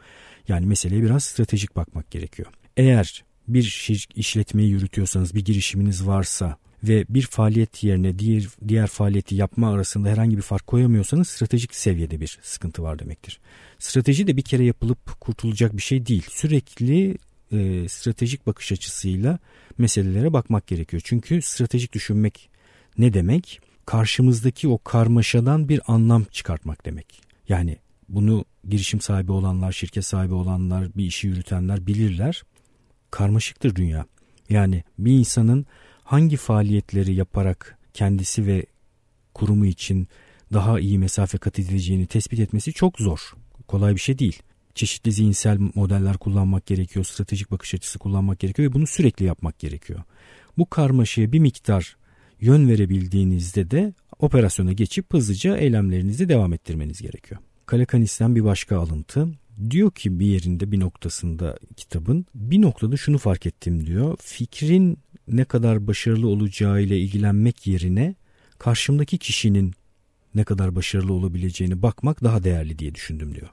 Yani 0.48 0.66
meseleye 0.66 1.04
biraz 1.04 1.24
stratejik 1.24 1.76
bakmak 1.76 2.12
gerekiyor. 2.12 2.50
Eğer 2.78 3.24
bir 3.48 3.88
işletmeyi 4.16 4.70
yürütüyorsanız, 4.70 5.36
bir 5.36 5.46
girişiminiz 5.46 6.08
varsa 6.08 6.58
ve 6.84 7.06
bir 7.10 7.22
faaliyet 7.22 7.84
yerine 7.84 8.20
diğer, 8.20 8.48
diğer 8.68 8.88
faaliyeti 8.88 9.36
yapma 9.36 9.74
arasında 9.74 10.10
herhangi 10.10 10.38
bir 10.38 10.42
fark 10.42 10.68
koyamıyorsanız 10.68 11.28
stratejik 11.28 11.76
seviyede 11.76 12.22
bir 12.22 12.40
sıkıntı 12.42 12.84
var 12.84 13.00
demektir. 13.00 13.40
Strateji 13.80 14.28
de 14.28 14.38
bir 14.38 14.42
kere 14.42 14.64
yapılıp 14.64 15.20
kurtulacak 15.22 15.78
bir 15.78 15.82
şey 15.82 16.06
değil. 16.06 16.26
Sürekli 16.30 17.18
e, 17.52 17.90
stratejik 17.90 18.48
bakış 18.48 18.72
açısıyla 18.72 19.40
meselelere 19.78 20.34
bakmak 20.34 20.68
gerekiyor. 20.68 21.02
Çünkü 21.06 21.42
stratejik 21.42 21.94
düşünmek 21.94 22.50
ne 22.98 23.14
demek? 23.14 23.60
Karşımızdaki 23.86 24.68
o 24.68 24.78
karmaşadan 24.78 25.70
bir 25.70 25.82
anlam 25.88 26.24
çıkartmak 26.24 26.86
demek. 26.86 27.22
Yani 27.50 27.78
bunu 28.10 28.46
girişim 28.70 29.02
sahibi 29.02 29.32
olanlar, 29.32 29.72
şirket 29.72 30.06
sahibi 30.06 30.34
olanlar, 30.34 30.88
bir 30.96 31.06
işi 31.06 31.28
yürütenler 31.28 31.88
bilirler. 31.88 32.44
Karmaşıktır 33.12 33.76
dünya. 33.76 34.06
Yani 34.50 34.84
bir 35.00 35.12
insanın 35.12 35.66
hangi 36.10 36.38
faaliyetleri 36.38 37.14
yaparak 37.14 37.78
kendisi 37.94 38.48
ve 38.48 38.66
kurumu 39.34 39.66
için 39.66 40.08
daha 40.54 40.80
iyi 40.80 41.00
mesafe 41.00 41.38
kat 41.38 41.60
edileceğini 41.60 42.06
tespit 42.06 42.40
etmesi 42.40 42.74
çok 42.74 43.00
zor. 43.00 43.34
Kolay 43.68 43.96
bir 43.96 44.00
şey 44.00 44.20
değil. 44.20 44.42
Çeşitli 44.76 45.12
zihinsel 45.12 45.58
modeller 45.76 46.18
kullanmak 46.18 46.66
gerekiyor, 46.66 47.06
stratejik 47.06 47.52
bakış 47.52 47.74
açısı 47.74 48.00
kullanmak 48.00 48.40
gerekiyor 48.40 48.70
ve 48.70 48.74
bunu 48.74 48.88
sürekli 48.88 49.26
yapmak 49.26 49.60
gerekiyor. 49.60 50.00
Bu 50.58 50.70
karmaşaya 50.70 51.32
bir 51.32 51.40
miktar 51.40 51.98
yön 52.40 52.70
verebildiğinizde 52.70 53.72
de 53.72 53.94
operasyona 54.20 54.72
geçip 54.72 55.14
hızlıca 55.14 55.58
eylemlerinizi 55.58 56.30
devam 56.30 56.54
ettirmeniz 56.54 57.02
gerekiyor. 57.02 57.42
Kalekanis'ten 57.66 58.36
bir 58.36 58.44
başka 58.44 58.80
alıntı. 58.80 59.28
Diyor 59.70 59.92
ki 59.92 60.20
bir 60.20 60.26
yerinde 60.26 60.72
bir 60.72 60.80
noktasında 60.80 61.58
kitabın 61.78 62.26
bir 62.36 62.62
noktada 62.62 62.98
şunu 62.98 63.18
fark 63.18 63.46
ettim 63.46 63.86
diyor. 63.86 64.18
Fikrin 64.22 64.98
ne 65.32 65.46
kadar 65.46 65.88
başarılı 65.88 66.28
olacağı 66.28 66.82
ile 66.82 67.00
ilgilenmek 67.00 67.68
yerine 67.68 68.16
karşımdaki 68.60 69.18
kişinin 69.18 69.74
ne 70.36 70.44
kadar 70.44 70.76
başarılı 70.76 71.14
olabileceğini 71.14 71.82
bakmak 71.82 72.24
daha 72.24 72.44
değerli 72.44 72.80
diye 72.80 72.96
düşündüm 72.96 73.36
diyor. 73.36 73.50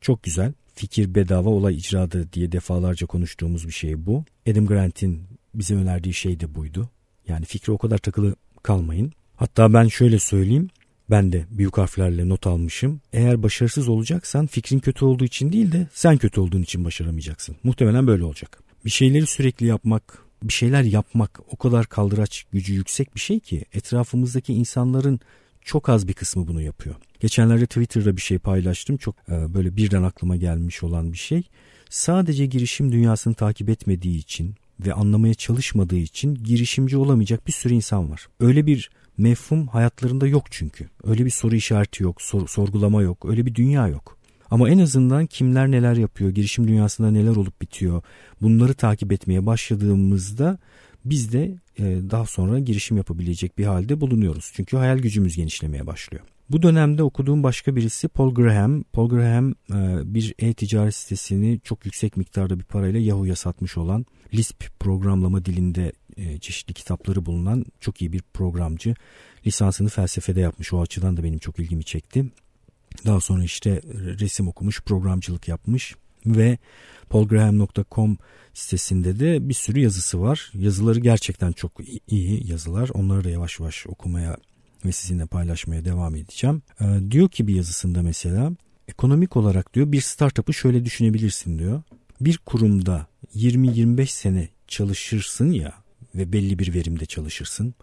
Çok 0.00 0.22
güzel. 0.22 0.52
Fikir 0.74 1.14
bedava 1.14 1.48
olay 1.48 1.76
icradı 1.76 2.32
diye 2.32 2.52
defalarca 2.52 3.06
konuştuğumuz 3.06 3.66
bir 3.66 3.72
şey 3.72 4.06
bu. 4.06 4.24
Adam 4.50 4.66
Grant'in 4.66 5.22
bize 5.54 5.74
önerdiği 5.74 6.14
şey 6.14 6.40
de 6.40 6.54
buydu. 6.54 6.90
Yani 7.28 7.44
fikre 7.44 7.72
o 7.72 7.78
kadar 7.78 7.98
takılı 7.98 8.36
kalmayın. 8.62 9.12
Hatta 9.36 9.72
ben 9.72 9.88
şöyle 9.88 10.18
söyleyeyim. 10.18 10.68
Ben 11.10 11.32
de 11.32 11.46
büyük 11.50 11.78
harflerle 11.78 12.28
not 12.28 12.46
almışım. 12.46 13.00
Eğer 13.12 13.42
başarısız 13.42 13.88
olacaksan 13.88 14.46
fikrin 14.46 14.78
kötü 14.78 15.04
olduğu 15.04 15.24
için 15.24 15.52
değil 15.52 15.72
de 15.72 15.88
sen 15.92 16.16
kötü 16.16 16.40
olduğun 16.40 16.62
için 16.62 16.84
başaramayacaksın. 16.84 17.56
Muhtemelen 17.64 18.06
böyle 18.06 18.24
olacak. 18.24 18.58
Bir 18.84 18.90
şeyleri 18.90 19.26
sürekli 19.26 19.66
yapmak, 19.66 20.25
bir 20.42 20.52
şeyler 20.52 20.82
yapmak 20.82 21.40
o 21.48 21.56
kadar 21.56 21.86
kaldıraç 21.86 22.44
gücü 22.52 22.74
yüksek 22.74 23.14
bir 23.14 23.20
şey 23.20 23.40
ki 23.40 23.64
etrafımızdaki 23.72 24.52
insanların 24.54 25.20
çok 25.60 25.88
az 25.88 26.08
bir 26.08 26.12
kısmı 26.12 26.48
bunu 26.48 26.62
yapıyor. 26.62 26.96
Geçenlerde 27.20 27.66
Twitter'da 27.66 28.16
bir 28.16 28.22
şey 28.22 28.38
paylaştım. 28.38 28.96
Çok 28.96 29.14
e, 29.28 29.54
böyle 29.54 29.76
birden 29.76 30.02
aklıma 30.02 30.36
gelmiş 30.36 30.82
olan 30.82 31.12
bir 31.12 31.18
şey. 31.18 31.42
Sadece 31.90 32.46
girişim 32.46 32.92
dünyasını 32.92 33.34
takip 33.34 33.68
etmediği 33.68 34.18
için 34.18 34.54
ve 34.80 34.92
anlamaya 34.92 35.34
çalışmadığı 35.34 35.96
için 35.96 36.34
girişimci 36.34 36.96
olamayacak 36.96 37.46
bir 37.46 37.52
sürü 37.52 37.74
insan 37.74 38.10
var. 38.10 38.28
Öyle 38.40 38.66
bir 38.66 38.90
mefhum 39.18 39.66
hayatlarında 39.66 40.26
yok 40.26 40.44
çünkü. 40.50 40.88
Öyle 41.04 41.24
bir 41.24 41.30
soru 41.30 41.54
işareti 41.54 42.02
yok, 42.02 42.22
sor, 42.22 42.48
sorgulama 42.48 43.02
yok, 43.02 43.24
öyle 43.28 43.46
bir 43.46 43.54
dünya 43.54 43.88
yok. 43.88 44.15
Ama 44.50 44.70
en 44.70 44.78
azından 44.78 45.26
kimler 45.26 45.70
neler 45.70 45.96
yapıyor, 45.96 46.30
girişim 46.30 46.68
dünyasında 46.68 47.10
neler 47.10 47.36
olup 47.36 47.60
bitiyor 47.62 48.02
bunları 48.42 48.74
takip 48.74 49.12
etmeye 49.12 49.46
başladığımızda 49.46 50.58
biz 51.04 51.32
de 51.32 51.58
e, 51.78 51.84
daha 52.10 52.26
sonra 52.26 52.58
girişim 52.58 52.96
yapabilecek 52.96 53.58
bir 53.58 53.64
halde 53.64 54.00
bulunuyoruz. 54.00 54.50
Çünkü 54.54 54.76
hayal 54.76 54.98
gücümüz 54.98 55.36
genişlemeye 55.36 55.86
başlıyor. 55.86 56.24
Bu 56.50 56.62
dönemde 56.62 57.02
okuduğum 57.02 57.42
başka 57.42 57.76
birisi 57.76 58.08
Paul 58.08 58.34
Graham. 58.34 58.82
Paul 58.82 59.08
Graham 59.08 59.50
e, 59.50 60.14
bir 60.14 60.34
e-ticaret 60.38 60.94
sitesini 60.94 61.60
çok 61.64 61.86
yüksek 61.86 62.16
miktarda 62.16 62.58
bir 62.58 62.64
parayla 62.64 63.00
Yahoo'ya 63.00 63.36
satmış 63.36 63.76
olan 63.76 64.06
Lisp 64.34 64.64
programlama 64.80 65.44
dilinde 65.44 65.92
e, 66.16 66.38
çeşitli 66.38 66.74
kitapları 66.74 67.26
bulunan 67.26 67.64
çok 67.80 68.02
iyi 68.02 68.12
bir 68.12 68.22
programcı. 68.34 68.94
Lisansını 69.46 69.88
felsefede 69.88 70.40
yapmış. 70.40 70.72
O 70.72 70.80
açıdan 70.80 71.16
da 71.16 71.24
benim 71.24 71.38
çok 71.38 71.58
ilgimi 71.58 71.84
çekti. 71.84 72.24
Daha 73.06 73.20
sonra 73.20 73.44
işte 73.44 73.80
resim 73.94 74.48
okumuş, 74.48 74.80
programcılık 74.80 75.48
yapmış 75.48 75.94
ve 76.26 76.58
paulgraham.com 77.08 78.18
sitesinde 78.54 79.20
de 79.20 79.48
bir 79.48 79.54
sürü 79.54 79.80
yazısı 79.80 80.20
var. 80.20 80.52
Yazıları 80.54 81.00
gerçekten 81.00 81.52
çok 81.52 81.72
iyi 82.08 82.50
yazılar. 82.50 82.90
Onları 82.94 83.24
da 83.24 83.30
yavaş 83.30 83.60
yavaş 83.60 83.86
okumaya 83.86 84.36
ve 84.84 84.92
sizinle 84.92 85.26
paylaşmaya 85.26 85.84
devam 85.84 86.14
edeceğim. 86.14 86.62
Ee, 86.80 86.84
diyor 87.10 87.28
ki 87.28 87.46
bir 87.46 87.54
yazısında 87.54 88.02
mesela 88.02 88.52
ekonomik 88.88 89.36
olarak 89.36 89.74
diyor 89.74 89.92
bir 89.92 90.00
startup'ı 90.00 90.54
şöyle 90.54 90.84
düşünebilirsin 90.84 91.58
diyor. 91.58 91.82
Bir 92.20 92.38
kurumda 92.38 93.06
20-25 93.34 94.06
sene 94.06 94.48
çalışırsın 94.68 95.50
ya 95.50 95.74
ve 96.14 96.32
belli 96.32 96.58
bir 96.58 96.74
verimde 96.74 97.06
çalışırsın. 97.06 97.74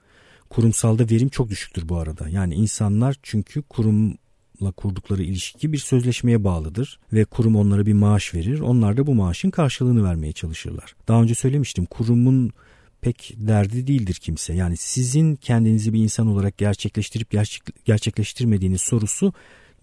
Kurumsalda 0.50 1.10
verim 1.10 1.30
çok 1.30 1.50
düşüktür 1.50 1.90
bu 1.90 1.98
arada. 1.98 2.30
Yani 2.30 2.56
insanlar 2.56 3.16
çünkü 3.24 3.62
kurum 3.62 4.18
kurdukları 4.72 5.24
ilişki 5.24 5.74
bir 5.74 5.78
sözleşmeye 5.78 6.44
bağlıdır 6.44 7.00
ve 7.14 7.26
kurum 7.26 7.56
onlara 7.56 7.86
bir 7.86 7.94
maaş 7.94 8.34
verir. 8.34 8.60
Onlar 8.60 8.98
da 8.98 9.08
bu 9.08 9.16
maaşın 9.16 9.50
karşılığını 9.50 10.04
vermeye 10.04 10.34
çalışırlar. 10.34 10.96
Daha 11.08 11.22
önce 11.22 11.36
söylemiştim 11.36 11.86
kurumun 11.86 12.52
pek 13.02 13.34
derdi 13.38 13.88
değildir 13.88 14.16
kimse. 14.22 14.54
Yani 14.54 14.78
sizin 14.78 15.36
kendinizi 15.36 15.94
bir 15.94 16.00
insan 16.00 16.28
olarak 16.28 16.58
gerçekleştirip 16.58 17.32
gerçek, 17.32 17.64
gerçekleştirmediğiniz 17.86 18.82
sorusu 18.82 19.34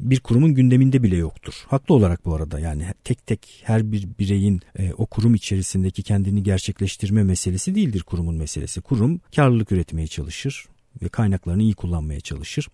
bir 0.00 0.20
kurumun 0.20 0.54
gündeminde 0.54 1.02
bile 1.02 1.16
yoktur. 1.16 1.54
Haklı 1.66 1.94
olarak 1.94 2.24
bu 2.24 2.34
arada 2.34 2.58
yani 2.58 2.86
tek 3.04 3.26
tek 3.26 3.62
her 3.64 3.92
bir 3.92 4.08
bireyin 4.18 4.60
e, 4.78 4.92
o 4.92 5.06
kurum 5.06 5.34
içerisindeki 5.34 6.02
kendini 6.02 6.42
gerçekleştirme 6.42 7.22
meselesi 7.22 7.74
değildir 7.74 8.02
kurumun 8.02 8.34
meselesi. 8.34 8.80
Kurum 8.80 9.20
karlılık 9.36 9.72
üretmeye 9.72 10.06
çalışır 10.06 10.66
ve 11.02 11.08
kaynaklarını 11.08 11.62
iyi 11.62 11.74
kullanmaya 11.74 12.20
çalışır. 12.20 12.68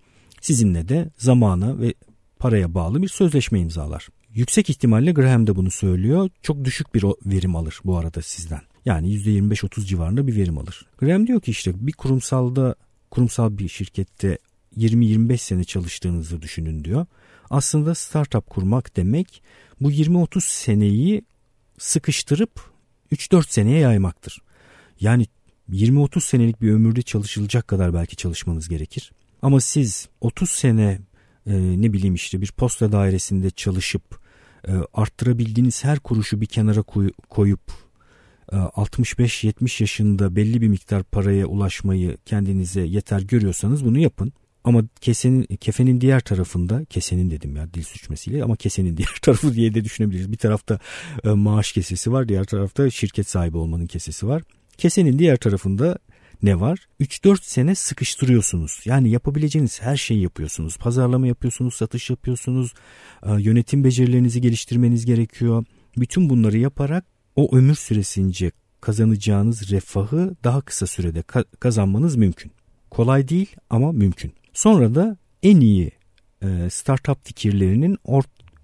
Sizinle 0.46 0.88
de 0.88 1.10
zamana 1.18 1.80
ve 1.80 1.94
paraya 2.38 2.74
bağlı 2.74 3.02
bir 3.02 3.08
sözleşme 3.08 3.60
imzalar. 3.60 4.08
Yüksek 4.34 4.70
ihtimalle 4.70 5.12
Graham 5.12 5.46
da 5.46 5.56
bunu 5.56 5.70
söylüyor. 5.70 6.30
Çok 6.42 6.64
düşük 6.64 6.94
bir 6.94 7.04
verim 7.26 7.56
alır 7.56 7.80
bu 7.84 7.96
arada 7.96 8.22
sizden. 8.22 8.60
Yani 8.84 9.08
%25-30 9.08 9.86
civarında 9.86 10.26
bir 10.26 10.36
verim 10.36 10.58
alır. 10.58 10.86
Graham 10.98 11.26
diyor 11.26 11.40
ki 11.40 11.50
işte 11.50 11.86
bir 11.86 11.92
kurumsalda 11.92 12.74
kurumsal 13.10 13.58
bir 13.58 13.68
şirkette 13.68 14.38
20-25 14.76 15.38
sene 15.38 15.64
çalıştığınızı 15.64 16.42
düşünün 16.42 16.84
diyor. 16.84 17.06
Aslında 17.50 17.94
startup 17.94 18.50
kurmak 18.50 18.96
demek 18.96 19.42
bu 19.80 19.92
20-30 19.92 20.40
seneyi 20.40 21.22
sıkıştırıp 21.78 22.60
3-4 23.12 23.52
seneye 23.52 23.78
yaymaktır. 23.78 24.38
Yani 25.00 25.26
20-30 25.70 26.20
senelik 26.20 26.62
bir 26.62 26.72
ömürde 26.72 27.02
çalışılacak 27.02 27.68
kadar 27.68 27.94
belki 27.94 28.16
çalışmanız 28.16 28.68
gerekir. 28.68 29.12
Ama 29.42 29.60
siz 29.60 30.08
30 30.20 30.50
sene 30.50 31.00
e, 31.46 31.52
ne 31.82 31.92
bileyim 31.92 32.14
işte 32.14 32.40
bir 32.40 32.52
posta 32.52 32.92
dairesinde 32.92 33.50
çalışıp 33.50 34.20
e, 34.68 34.72
arttırabildiğiniz 34.94 35.84
her 35.84 35.98
kuruşu 35.98 36.40
bir 36.40 36.46
kenara 36.46 36.82
koy, 36.82 37.10
koyup 37.28 37.86
65-70 38.52 39.48
e, 39.48 39.82
yaşında 39.82 40.36
belli 40.36 40.60
bir 40.60 40.68
miktar 40.68 41.02
paraya 41.02 41.46
ulaşmayı 41.46 42.16
kendinize 42.26 42.80
yeter 42.80 43.20
görüyorsanız 43.20 43.84
bunu 43.84 43.98
yapın. 43.98 44.32
Ama 44.64 44.82
kesenin, 45.00 45.42
kefenin 45.42 46.00
diğer 46.00 46.20
tarafında 46.20 46.84
kesenin 46.84 47.30
dedim 47.30 47.56
ya 47.56 47.74
dil 47.74 47.82
suçmesiyle 47.82 48.44
ama 48.44 48.56
kesenin 48.56 48.96
diğer 48.96 49.18
tarafı 49.22 49.54
diye 49.54 49.74
de 49.74 49.84
düşünebiliriz. 49.84 50.32
Bir 50.32 50.36
tarafta 50.36 50.78
e, 51.24 51.28
maaş 51.28 51.72
kesesi 51.72 52.12
var 52.12 52.28
diğer 52.28 52.44
tarafta 52.44 52.90
şirket 52.90 53.28
sahibi 53.28 53.56
olmanın 53.56 53.86
kesesi 53.86 54.26
var. 54.26 54.42
Kesenin 54.78 55.18
diğer 55.18 55.36
tarafında 55.36 55.98
ne 56.42 56.60
var? 56.60 56.78
3-4 57.00 57.38
sene 57.42 57.74
sıkıştırıyorsunuz. 57.74 58.80
Yani 58.84 59.10
yapabileceğiniz 59.10 59.82
her 59.82 59.96
şeyi 59.96 60.22
yapıyorsunuz. 60.22 60.76
Pazarlama 60.76 61.26
yapıyorsunuz, 61.26 61.74
satış 61.74 62.10
yapıyorsunuz, 62.10 62.74
e, 63.22 63.32
yönetim 63.32 63.84
becerilerinizi 63.84 64.40
geliştirmeniz 64.40 65.06
gerekiyor. 65.06 65.64
Bütün 65.96 66.30
bunları 66.30 66.58
yaparak 66.58 67.04
o 67.36 67.56
ömür 67.56 67.74
süresince 67.74 68.50
kazanacağınız 68.80 69.70
refahı 69.70 70.36
daha 70.44 70.60
kısa 70.60 70.86
sürede 70.86 71.22
kazanmanız 71.60 72.16
mümkün. 72.16 72.52
Kolay 72.90 73.28
değil 73.28 73.56
ama 73.70 73.92
mümkün. 73.92 74.32
Sonra 74.52 74.94
da 74.94 75.16
en 75.42 75.60
iyi 75.60 75.90
e, 76.42 76.70
startup 76.70 77.26
fikirlerinin 77.26 77.98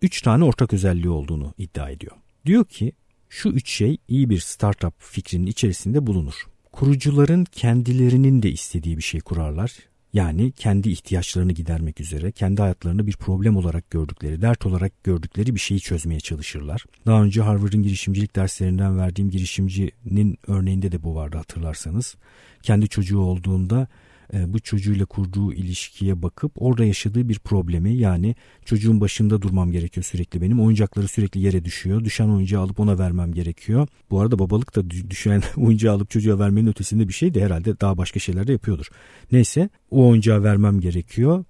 3 0.03 0.23
tane 0.23 0.45
ortak 0.45 0.73
özelliği 0.73 1.09
olduğunu 1.09 1.55
iddia 1.59 1.91
ediyor. 1.91 2.17
Diyor 2.47 2.65
ki 2.65 2.93
şu 3.29 3.49
üç 3.49 3.71
şey 3.71 3.99
iyi 4.09 4.31
bir 4.31 4.39
startup 4.39 4.95
fikrinin 4.99 5.47
içerisinde 5.47 6.07
bulunur. 6.07 6.35
Kurucuların 6.73 7.45
kendilerinin 7.45 8.43
de 8.43 8.51
istediği 8.51 8.97
bir 8.97 9.03
şey 9.03 9.21
kurarlar. 9.21 9.73
Yani 10.13 10.53
kendi 10.53 10.91
ihtiyaçlarını 10.91 11.53
gidermek 11.53 12.01
üzere, 12.01 12.33
kendi 12.33 12.63
hayatlarını 12.63 13.07
bir 13.07 13.13
problem 13.13 13.57
olarak 13.57 13.91
gördükleri, 13.91 14.43
dert 14.43 14.67
olarak 14.67 15.05
gördükleri 15.05 15.55
bir 15.55 15.61
şeyi 15.61 15.81
çözmeye 15.81 16.21
çalışırlar. 16.21 16.85
Daha 17.07 17.23
önce 17.23 17.43
Harvard'ın 17.43 17.83
girişimcilik 17.83 18.37
derslerinden 18.37 18.99
verdiğim 18.99 19.31
girişimcinin 19.31 20.39
örneğinde 20.47 20.93
de 20.93 21.03
bu 21.03 21.15
vardı 21.15 21.37
hatırlarsanız. 21.37 22.17
Kendi 22.63 22.89
çocuğu 22.89 23.19
olduğunda 23.19 23.87
bu 24.33 24.61
çocuğuyla 24.61 25.07
kurduğu 25.07 25.53
ilişkiye 25.53 26.23
bakıp 26.23 26.53
orada 26.55 26.85
yaşadığı 26.85 27.29
bir 27.29 27.39
problemi 27.39 27.97
yani 27.97 28.35
çocuğun 28.65 29.01
başında 29.01 29.43
durmam 29.43 29.73
gerekiyor 29.73 30.05
sürekli 30.05 30.43
benim. 30.43 30.61
Oyuncakları 30.61 31.09
sürekli 31.09 31.41
yere 31.41 31.65
düşüyor. 31.65 32.05
Düşen 32.05 32.29
oyuncağı 32.29 32.63
alıp 32.63 32.81
ona 32.81 32.99
vermem 32.99 33.33
gerekiyor. 33.33 33.89
Bu 34.11 34.21
arada 34.21 34.39
babalık 34.39 34.77
da 34.77 34.91
düşen 34.91 35.43
oyuncağı 35.57 35.95
alıp 35.95 36.11
çocuğa 36.11 36.39
vermenin 36.39 36.67
ötesinde 36.67 37.09
bir 37.09 37.13
şey 37.13 37.35
de 37.35 37.45
herhalde 37.45 37.81
daha 37.81 37.99
başka 37.99 38.21
şeyler 38.21 38.47
de 38.47 38.53
yapıyordur. 38.53 38.87
Neyse 39.33 39.69
o 39.91 40.09
oyuncağı 40.09 40.43
vermem 40.43 40.81
gerekiyor. 40.81 41.45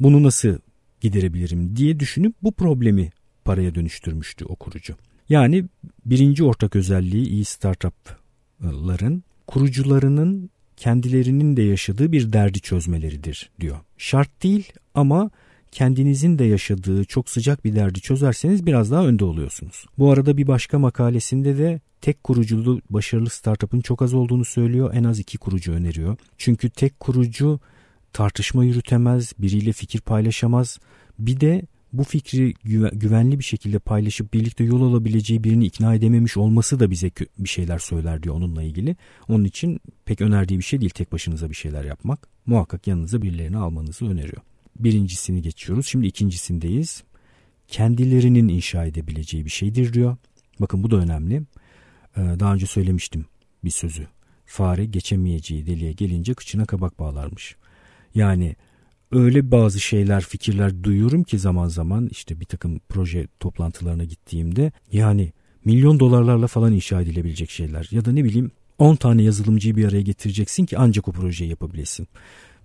Bunu 0.00 0.22
nasıl 0.22 0.58
giderebilirim 1.00 1.76
diye 1.76 2.00
düşünüp 2.00 2.34
bu 2.42 2.52
problemi 2.52 3.10
paraya 3.44 3.74
dönüştürmüştü 3.74 4.44
o 4.44 4.56
kurucu. 4.56 4.94
Yani 5.28 5.64
birinci 6.06 6.44
ortak 6.44 6.76
özelliği 6.76 7.26
iyi 7.26 7.44
startupların 7.44 9.24
kurucularının 9.46 10.50
kendilerinin 10.78 11.56
de 11.56 11.62
yaşadığı 11.62 12.12
bir 12.12 12.32
derdi 12.32 12.60
çözmeleridir 12.60 13.50
diyor. 13.60 13.76
Şart 13.98 14.42
değil 14.42 14.72
ama 14.94 15.30
kendinizin 15.72 16.38
de 16.38 16.44
yaşadığı 16.44 17.04
çok 17.04 17.30
sıcak 17.30 17.64
bir 17.64 17.76
derdi 17.76 18.00
çözerseniz 18.00 18.66
biraz 18.66 18.90
daha 18.90 19.06
önde 19.06 19.24
oluyorsunuz. 19.24 19.86
Bu 19.98 20.12
arada 20.12 20.36
bir 20.36 20.46
başka 20.46 20.78
makalesinde 20.78 21.58
de 21.58 21.80
tek 22.00 22.24
kuruculu 22.24 22.80
başarılı 22.90 23.30
startup'ın 23.30 23.80
çok 23.80 24.02
az 24.02 24.14
olduğunu 24.14 24.44
söylüyor. 24.44 24.90
En 24.94 25.04
az 25.04 25.18
iki 25.18 25.38
kurucu 25.38 25.72
öneriyor. 25.72 26.16
Çünkü 26.38 26.70
tek 26.70 27.00
kurucu 27.00 27.60
tartışma 28.12 28.64
yürütemez, 28.64 29.32
biriyle 29.38 29.72
fikir 29.72 30.00
paylaşamaz. 30.00 30.78
Bir 31.18 31.40
de 31.40 31.62
bu 31.92 32.04
fikri 32.04 32.54
güvenli 32.92 33.38
bir 33.38 33.44
şekilde 33.44 33.78
paylaşıp 33.78 34.34
birlikte 34.34 34.64
yol 34.64 34.82
alabileceği 34.82 35.44
birini 35.44 35.66
ikna 35.66 35.94
edememiş 35.94 36.36
olması 36.36 36.80
da 36.80 36.90
bize 36.90 37.10
bir 37.38 37.48
şeyler 37.48 37.78
söyler 37.78 38.22
diyor 38.22 38.34
onunla 38.34 38.62
ilgili. 38.62 38.96
Onun 39.28 39.44
için 39.44 39.80
pek 40.04 40.20
önerdiği 40.20 40.58
bir 40.58 40.64
şey 40.64 40.80
değil 40.80 40.90
tek 40.90 41.12
başınıza 41.12 41.50
bir 41.50 41.54
şeyler 41.54 41.84
yapmak. 41.84 42.28
Muhakkak 42.46 42.86
yanınıza 42.86 43.22
birilerini 43.22 43.56
almanızı 43.56 44.06
öneriyor. 44.06 44.42
Birincisini 44.78 45.42
geçiyoruz. 45.42 45.86
Şimdi 45.86 46.06
ikincisindeyiz. 46.06 47.02
Kendilerinin 47.68 48.48
inşa 48.48 48.84
edebileceği 48.84 49.44
bir 49.44 49.50
şeydir 49.50 49.92
diyor. 49.92 50.16
Bakın 50.60 50.82
bu 50.82 50.90
da 50.90 50.96
önemli. 50.96 51.42
Ee, 52.16 52.20
daha 52.40 52.54
önce 52.54 52.66
söylemiştim 52.66 53.26
bir 53.64 53.70
sözü. 53.70 54.06
Fare 54.46 54.84
geçemeyeceği 54.84 55.66
deliğe 55.66 55.92
gelince 55.92 56.34
kıçına 56.34 56.66
kabak 56.66 56.98
bağlarmış. 56.98 57.56
Yani 58.14 58.56
öyle 59.12 59.50
bazı 59.50 59.80
şeyler, 59.80 60.20
fikirler 60.20 60.82
duyuyorum 60.82 61.22
ki 61.22 61.38
zaman 61.38 61.68
zaman 61.68 62.08
işte 62.10 62.40
bir 62.40 62.44
takım 62.44 62.80
proje 62.88 63.28
toplantılarına 63.40 64.04
gittiğimde 64.04 64.72
yani 64.92 65.32
milyon 65.64 66.00
dolarlarla 66.00 66.46
falan 66.46 66.72
inşa 66.72 67.00
edilebilecek 67.00 67.50
şeyler 67.50 67.88
ya 67.90 68.04
da 68.04 68.12
ne 68.12 68.24
bileyim 68.24 68.50
10 68.78 68.96
tane 68.96 69.22
yazılımcıyı 69.22 69.76
bir 69.76 69.88
araya 69.88 70.02
getireceksin 70.02 70.66
ki 70.66 70.78
ancak 70.78 71.08
o 71.08 71.12
projeyi 71.12 71.50
yapabilesin. 71.50 72.08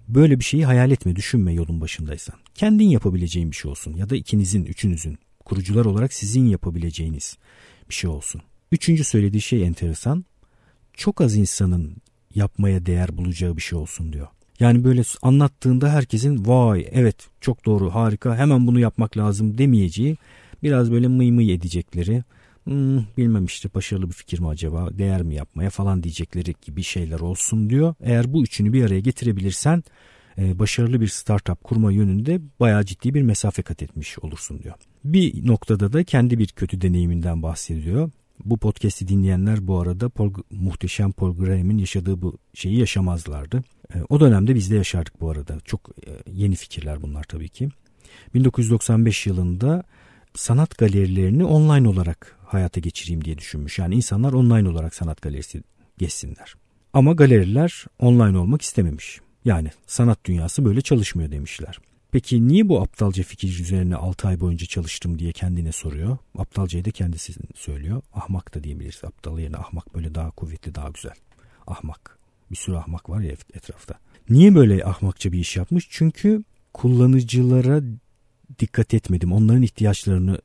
Böyle 0.07 0.39
bir 0.39 0.43
şeyi 0.43 0.65
hayal 0.65 0.91
etme, 0.91 1.15
düşünme 1.15 1.53
yolun 1.53 1.81
başındaysan. 1.81 2.35
Kendin 2.55 2.89
yapabileceğin 2.89 3.51
bir 3.51 3.55
şey 3.55 3.71
olsun 3.71 3.93
ya 3.93 4.09
da 4.09 4.15
ikinizin, 4.15 4.65
üçünüzün 4.65 5.17
kurucular 5.45 5.85
olarak 5.85 6.13
sizin 6.13 6.45
yapabileceğiniz 6.45 7.37
bir 7.89 7.93
şey 7.93 8.09
olsun. 8.09 8.41
Üçüncü 8.71 9.03
söylediği 9.03 9.41
şey 9.41 9.63
enteresan. 9.63 10.25
Çok 10.93 11.21
az 11.21 11.35
insanın 11.35 11.95
yapmaya 12.35 12.85
değer 12.85 13.17
bulacağı 13.17 13.57
bir 13.57 13.61
şey 13.61 13.79
olsun 13.79 14.13
diyor. 14.13 14.27
Yani 14.59 14.83
böyle 14.83 15.01
anlattığında 15.21 15.89
herkesin 15.89 16.45
vay 16.45 16.87
evet 16.91 17.15
çok 17.41 17.65
doğru 17.65 17.89
harika 17.89 18.37
hemen 18.37 18.67
bunu 18.67 18.79
yapmak 18.79 19.17
lazım 19.17 19.57
demeyeceği 19.57 20.17
biraz 20.63 20.91
böyle 20.91 21.07
mıy 21.07 21.31
mıy 21.31 21.53
edecekleri 21.53 22.23
hmm, 22.63 22.97
bilmem 23.17 23.45
işte 23.45 23.69
başarılı 23.73 24.07
bir 24.07 24.13
fikir 24.13 24.39
mi 24.39 24.47
acaba 24.47 24.89
değer 24.97 25.23
mi 25.23 25.35
yapmaya 25.35 25.69
falan 25.69 26.03
diyecekleri 26.03 26.55
gibi 26.65 26.83
şeyler 26.83 27.19
olsun 27.19 27.69
diyor. 27.69 27.95
Eğer 28.01 28.33
bu 28.33 28.43
üçünü 28.43 28.73
bir 28.73 28.85
araya 28.85 28.99
getirebilirsen 28.99 29.83
e, 30.37 30.59
başarılı 30.59 31.01
bir 31.01 31.07
startup 31.07 31.63
kurma 31.63 31.91
yönünde 31.91 32.41
bayağı 32.59 32.85
ciddi 32.85 33.13
bir 33.13 33.21
mesafe 33.21 33.61
kat 33.61 33.83
etmiş 33.83 34.19
olursun 34.19 34.63
diyor. 34.63 34.75
Bir 35.03 35.47
noktada 35.47 35.93
da 35.93 36.03
kendi 36.03 36.39
bir 36.39 36.47
kötü 36.47 36.81
deneyiminden 36.81 37.43
bahsediyor. 37.43 38.11
Bu 38.45 38.57
podcast'i 38.57 39.07
dinleyenler 39.07 39.67
bu 39.67 39.79
arada 39.79 40.09
Paul, 40.09 40.33
muhteşem 40.51 41.11
Paul 41.11 41.37
Graham'in 41.37 41.77
yaşadığı 41.77 42.21
bu 42.21 42.37
şeyi 42.53 42.79
yaşamazlardı. 42.79 43.63
E, 43.95 43.97
o 44.09 44.19
dönemde 44.19 44.55
biz 44.55 44.71
de 44.71 44.75
yaşardık 44.75 45.21
bu 45.21 45.29
arada. 45.29 45.59
Çok 45.65 45.89
e, 46.07 46.11
yeni 46.31 46.55
fikirler 46.55 47.01
bunlar 47.01 47.23
tabii 47.23 47.49
ki. 47.49 47.69
1995 48.33 49.27
yılında 49.27 49.83
sanat 50.33 50.77
galerilerini 50.77 51.45
online 51.45 51.87
olarak 51.87 52.39
hayata 52.45 52.79
geçireyim 52.79 53.25
diye 53.25 53.37
düşünmüş. 53.37 53.79
Yani 53.79 53.95
insanlar 53.95 54.33
online 54.33 54.69
olarak 54.69 54.95
sanat 54.95 55.21
galerisi 55.21 55.63
geçsinler. 55.97 56.55
Ama 56.93 57.13
galeriler 57.13 57.85
online 57.99 58.37
olmak 58.37 58.61
istememiş. 58.61 59.19
Yani 59.45 59.69
sanat 59.87 60.25
dünyası 60.25 60.65
böyle 60.65 60.81
çalışmıyor 60.81 61.31
demişler. 61.31 61.79
Peki 62.13 62.47
niye 62.47 62.69
bu 62.69 62.81
aptalca 62.81 63.23
fikir 63.23 63.59
üzerine 63.59 63.95
6 63.95 64.27
ay 64.27 64.39
boyunca 64.39 64.65
çalıştım 64.65 65.19
diye 65.19 65.31
kendine 65.31 65.71
soruyor. 65.71 66.17
Aptalcayı 66.37 66.85
da 66.85 66.91
kendisi 66.91 67.33
söylüyor. 67.55 68.01
Ahmak 68.13 68.55
da 68.55 68.63
diyebiliriz. 68.63 69.03
Aptal 69.03 69.39
yerine 69.39 69.57
ahmak 69.57 69.95
böyle 69.95 70.15
daha 70.15 70.31
kuvvetli 70.31 70.75
daha 70.75 70.89
güzel. 70.89 71.13
Ahmak. 71.67 72.19
Bir 72.51 72.55
sürü 72.55 72.75
ahmak 72.75 73.09
var 73.09 73.21
ya 73.21 73.31
etrafta. 73.53 73.95
Niye 74.29 74.55
böyle 74.55 74.85
ahmakça 74.85 75.31
bir 75.31 75.39
iş 75.39 75.57
yapmış? 75.57 75.87
Çünkü 75.89 76.43
kullanıcılara 76.73 77.81
dikkat 78.59 78.93
etmedim. 78.93 79.33
Onların 79.33 79.61
ihtiyaçlarını 79.61 80.39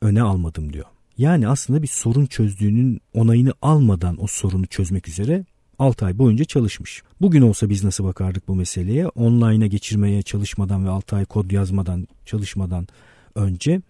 öne 0.00 0.22
almadım 0.22 0.72
diyor. 0.72 0.86
Yani 1.18 1.48
aslında 1.48 1.82
bir 1.82 1.88
sorun 1.88 2.26
çözdüğünün 2.26 3.00
onayını 3.14 3.52
almadan 3.62 4.22
o 4.22 4.26
sorunu 4.26 4.66
çözmek 4.66 5.08
üzere 5.08 5.44
6 5.82 6.06
ay 6.06 6.18
boyunca 6.18 6.44
çalışmış. 6.44 7.02
Bugün 7.20 7.42
olsa 7.42 7.68
biz 7.68 7.84
nasıl 7.84 8.04
bakardık 8.04 8.48
bu 8.48 8.56
meseleye? 8.56 9.08
Online'a 9.08 9.66
geçirmeye 9.66 10.22
çalışmadan 10.22 10.84
ve 10.86 10.90
6 10.90 11.16
ay 11.16 11.24
kod 11.24 11.50
yazmadan, 11.50 12.08
çalışmadan 12.26 12.86
önce 13.34 13.82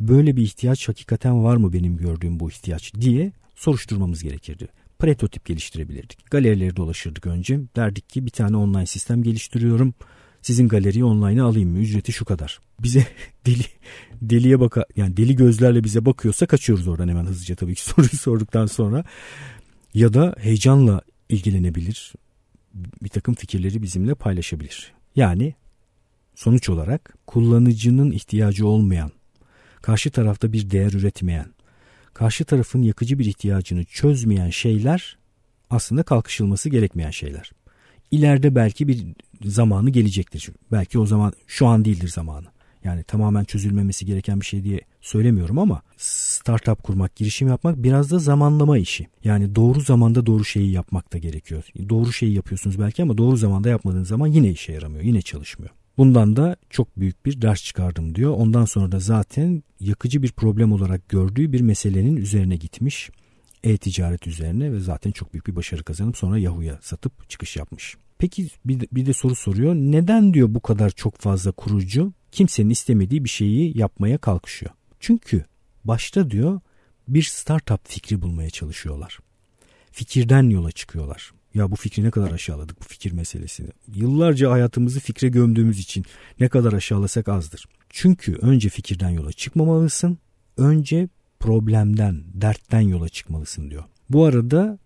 böyle 0.00 0.36
bir 0.36 0.42
ihtiyaç 0.42 0.88
hakikaten 0.88 1.44
var 1.44 1.56
mı 1.56 1.72
benim 1.72 1.96
gördüğüm 1.96 2.40
bu 2.40 2.50
ihtiyaç 2.50 2.94
diye 2.94 3.32
soruşturmamız 3.54 4.22
gerekirdi. 4.22 4.68
Prototip 4.98 5.44
geliştirebilirdik. 5.44 6.30
Galerileri 6.30 6.76
dolaşırdık 6.76 7.26
önce. 7.26 7.60
Derdik 7.76 8.08
ki 8.08 8.26
bir 8.26 8.30
tane 8.30 8.56
online 8.56 8.86
sistem 8.86 9.22
geliştiriyorum. 9.22 9.94
Sizin 10.42 10.68
galeriyi 10.68 11.04
online'a 11.04 11.44
alayım 11.44 11.70
mı? 11.70 11.78
Ücreti 11.78 12.12
şu 12.12 12.24
kadar. 12.24 12.60
Bize 12.82 13.06
deli 13.46 13.64
deliye 14.22 14.60
baka 14.60 14.84
yani 14.96 15.16
deli 15.16 15.36
gözlerle 15.36 15.84
bize 15.84 16.04
bakıyorsa 16.04 16.46
kaçıyoruz 16.46 16.88
oradan 16.88 17.08
hemen 17.08 17.24
hızlıca 17.24 17.56
tabii 17.56 17.74
ki 17.74 17.82
soruyu 17.84 18.18
sorduktan 18.18 18.66
sonra. 18.66 19.04
Ya 19.94 20.14
da 20.14 20.34
heyecanla 20.38 21.02
ilgilenebilir. 21.28 22.12
Bir 23.02 23.08
takım 23.08 23.34
fikirleri 23.34 23.82
bizimle 23.82 24.14
paylaşabilir. 24.14 24.92
Yani 25.16 25.54
sonuç 26.34 26.68
olarak 26.68 27.14
kullanıcının 27.26 28.10
ihtiyacı 28.10 28.66
olmayan, 28.66 29.10
karşı 29.82 30.10
tarafta 30.10 30.52
bir 30.52 30.70
değer 30.70 30.92
üretmeyen, 30.92 31.46
karşı 32.14 32.44
tarafın 32.44 32.82
yakıcı 32.82 33.18
bir 33.18 33.24
ihtiyacını 33.24 33.84
çözmeyen 33.84 34.50
şeyler 34.50 35.18
aslında 35.70 36.02
kalkışılması 36.02 36.68
gerekmeyen 36.68 37.10
şeyler. 37.10 37.50
İleride 38.10 38.54
belki 38.54 38.88
bir 38.88 39.06
zamanı 39.44 39.90
gelecektir. 39.90 40.48
Belki 40.72 40.98
o 40.98 41.06
zaman 41.06 41.32
şu 41.46 41.66
an 41.66 41.84
değildir 41.84 42.08
zamanı. 42.08 42.46
Yani 42.88 43.04
tamamen 43.04 43.44
çözülmemesi 43.44 44.06
gereken 44.06 44.40
bir 44.40 44.46
şey 44.46 44.64
diye 44.64 44.80
söylemiyorum 45.00 45.58
ama 45.58 45.82
startup 45.96 46.82
kurmak, 46.82 47.16
girişim 47.16 47.48
yapmak 47.48 47.82
biraz 47.82 48.10
da 48.10 48.18
zamanlama 48.18 48.78
işi. 48.78 49.06
Yani 49.24 49.54
doğru 49.54 49.80
zamanda 49.80 50.26
doğru 50.26 50.44
şeyi 50.44 50.72
yapmak 50.72 51.12
da 51.12 51.18
gerekiyor. 51.18 51.64
Doğru 51.88 52.12
şeyi 52.12 52.34
yapıyorsunuz 52.34 52.80
belki 52.80 53.02
ama 53.02 53.18
doğru 53.18 53.36
zamanda 53.36 53.68
yapmadığınız 53.68 54.08
zaman 54.08 54.26
yine 54.26 54.50
işe 54.50 54.72
yaramıyor, 54.72 55.04
yine 55.04 55.22
çalışmıyor. 55.22 55.70
Bundan 55.98 56.36
da 56.36 56.56
çok 56.70 56.98
büyük 56.98 57.26
bir 57.26 57.42
ders 57.42 57.64
çıkardım 57.64 58.14
diyor. 58.14 58.34
Ondan 58.36 58.64
sonra 58.64 58.92
da 58.92 59.00
zaten 59.00 59.62
yakıcı 59.80 60.22
bir 60.22 60.32
problem 60.32 60.72
olarak 60.72 61.08
gördüğü 61.08 61.52
bir 61.52 61.60
meselenin 61.60 62.16
üzerine 62.16 62.56
gitmiş. 62.56 63.10
E-ticaret 63.64 64.26
üzerine 64.26 64.72
ve 64.72 64.80
zaten 64.80 65.10
çok 65.10 65.32
büyük 65.32 65.46
bir 65.46 65.56
başarı 65.56 65.84
kazanıp 65.84 66.16
sonra 66.16 66.38
Yahoo'ya 66.38 66.78
satıp 66.82 67.30
çıkış 67.30 67.56
yapmış. 67.56 67.96
Peki 68.18 68.48
bir 68.64 68.80
de, 68.80 68.86
bir 68.92 69.06
de 69.06 69.12
soru 69.12 69.34
soruyor. 69.34 69.74
Neden 69.74 70.34
diyor 70.34 70.54
bu 70.54 70.60
kadar 70.60 70.90
çok 70.90 71.16
fazla 71.16 71.52
kurucu 71.52 72.12
kimsenin 72.32 72.70
istemediği 72.70 73.24
bir 73.24 73.28
şeyi 73.28 73.78
yapmaya 73.78 74.18
kalkışıyor? 74.18 74.72
Çünkü 75.00 75.44
başta 75.84 76.30
diyor 76.30 76.60
bir 77.08 77.22
startup 77.22 77.88
fikri 77.88 78.22
bulmaya 78.22 78.50
çalışıyorlar. 78.50 79.18
Fikirden 79.92 80.50
yola 80.50 80.72
çıkıyorlar. 80.72 81.32
Ya 81.54 81.70
bu 81.70 81.76
fikri 81.76 82.04
ne 82.04 82.10
kadar 82.10 82.32
aşağıladık 82.32 82.80
bu 82.80 82.84
fikir 82.84 83.12
meselesini. 83.12 83.68
Yıllarca 83.94 84.50
hayatımızı 84.50 85.00
fikre 85.00 85.28
gömdüğümüz 85.28 85.78
için 85.78 86.04
ne 86.40 86.48
kadar 86.48 86.72
aşağılasak 86.72 87.28
azdır. 87.28 87.64
Çünkü 87.90 88.34
önce 88.34 88.68
fikirden 88.68 89.08
yola 89.10 89.32
çıkmamalısın. 89.32 90.18
Önce 90.56 91.08
problemden, 91.40 92.24
dertten 92.34 92.80
yola 92.80 93.08
çıkmalısın 93.08 93.70
diyor. 93.70 93.84
Bu 94.10 94.24
arada 94.24 94.78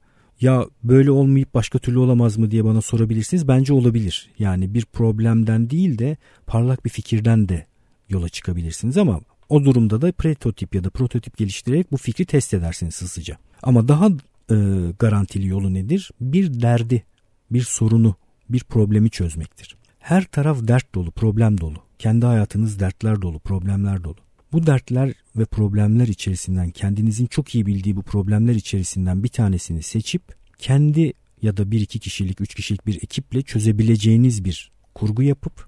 ya 0.43 0.67
böyle 0.85 1.11
olmayıp 1.11 1.55
başka 1.55 1.79
türlü 1.79 1.99
olamaz 1.99 2.37
mı 2.37 2.51
diye 2.51 2.65
bana 2.65 2.81
sorabilirsiniz. 2.81 3.49
Bence 3.49 3.73
olabilir. 3.73 4.31
Yani 4.39 4.75
bir 4.75 4.85
problemden 4.85 5.71
değil 5.71 5.99
de 5.99 6.17
parlak 6.47 6.85
bir 6.85 6.91
fikirden 6.91 7.49
de 7.49 7.67
yola 8.09 8.29
çıkabilirsiniz 8.29 8.99
ama 8.99 9.21
o 9.49 9.65
durumda 9.65 10.03
da 10.03 10.13
prototip 10.13 10.75
ya 10.75 10.85
da 10.85 10.91
prototip 10.91 11.37
geliştirerek 11.37 11.93
bu 11.93 11.97
fikri 11.97 12.25
test 12.25 12.55
edersiniz 12.55 13.03
hızlıca. 13.03 13.39
Ama 13.63 13.89
daha 13.89 14.09
e, 14.51 14.57
garantili 14.99 15.47
yolu 15.47 15.75
nedir? 15.75 16.11
Bir 16.21 16.63
derdi, 16.63 17.05
bir 17.51 17.63
sorunu, 17.63 18.15
bir 18.49 18.65
problemi 18.65 19.11
çözmektir. 19.11 19.77
Her 19.99 20.25
taraf 20.25 20.69
dert 20.69 20.95
dolu, 20.95 21.11
problem 21.11 21.61
dolu. 21.61 21.79
Kendi 21.99 22.27
hayatınız 22.27 22.81
dertler 22.81 23.23
dolu, 23.23 23.39
problemler 23.39 24.05
dolu. 24.05 24.17
Bu 24.53 24.67
dertler 24.67 25.13
ve 25.37 25.45
problemler 25.45 26.09
içerisinden 26.09 26.71
kendinizin 26.71 27.27
çok 27.27 27.55
iyi 27.55 27.67
bildiği 27.67 27.97
bu 27.97 28.03
problemler 28.03 28.55
içerisinden 28.55 29.25
bir 29.25 29.29
tanesini 29.29 29.83
seçip 29.83 30.23
kendi 30.59 31.13
ya 31.43 31.57
da 31.57 31.71
bir 31.71 31.81
iki 31.81 31.99
kişilik, 31.99 32.41
üç 32.41 32.55
kişilik 32.55 32.87
bir 32.87 32.97
ekiple 32.97 33.43
çözebileceğiniz 33.43 34.45
bir 34.45 34.73
kurgu 34.95 35.23
yapıp 35.23 35.67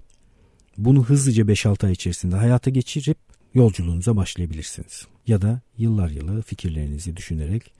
bunu 0.77 1.03
hızlıca 1.03 1.43
5-6 1.43 1.85
ay 1.85 1.91
içerisinde 1.91 2.35
hayata 2.35 2.69
geçirip 2.69 3.17
yolculuğunuza 3.53 4.15
başlayabilirsiniz. 4.15 5.07
Ya 5.27 5.41
da 5.41 5.61
yıllar 5.77 6.09
yılı 6.09 6.41
fikirlerinizi 6.41 7.17
düşünerek, 7.17 7.73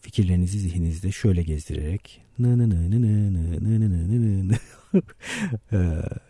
fikirlerinizi 0.00 0.58
zihninizde 0.58 1.12
şöyle 1.12 1.42
gezdirerek 1.42 2.20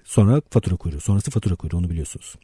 sonra 0.04 0.42
fatura 0.50 0.76
kuyruğu. 0.76 1.00
Sonrası 1.00 1.30
fatura 1.30 1.54
kuyruğu 1.54 1.76
onu 1.76 1.90
biliyorsunuz. 1.90 2.34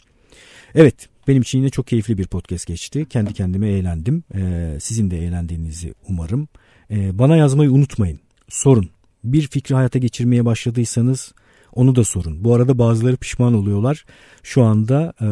Evet 0.75 1.09
benim 1.29 1.42
için 1.42 1.59
yine 1.59 1.71
çok 1.71 1.87
keyifli 1.87 2.18
bir 2.18 2.27
podcast 2.27 2.66
geçti. 2.66 3.07
Kendi 3.11 3.35
kendime 3.35 3.68
eğlendim. 3.68 4.25
Ee, 4.35 4.77
sizin 4.81 5.11
de 5.11 5.18
eğlendiğinizi 5.18 5.95
umarım. 6.09 6.49
Ee, 6.90 7.18
bana 7.18 7.37
yazmayı 7.37 7.73
unutmayın. 7.73 8.21
Sorun. 8.49 8.90
Bir 9.25 9.49
fikri 9.49 9.75
hayata 9.75 9.99
geçirmeye 9.99 10.45
başladıysanız 10.45 11.33
onu 11.73 11.97
da 11.97 12.05
sorun. 12.05 12.45
Bu 12.45 12.55
arada 12.55 12.79
bazıları 12.79 13.16
pişman 13.16 13.55
oluyorlar. 13.55 14.05
Şu 14.42 14.62
anda 14.62 15.12
e, 15.21 15.29